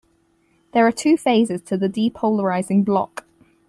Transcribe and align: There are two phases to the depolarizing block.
There 0.73 0.87
are 0.87 0.91
two 0.91 1.15
phases 1.15 1.61
to 1.61 1.77
the 1.77 1.87
depolarizing 1.87 2.83
block. 2.83 3.23